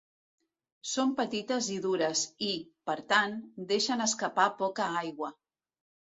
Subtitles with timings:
[0.91, 2.49] Són petites i dures, i,
[2.91, 3.37] per tant,
[3.75, 5.33] deixen escapar poca aigua.